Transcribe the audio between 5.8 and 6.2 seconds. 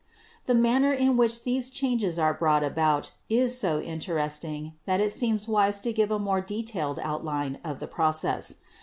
to give a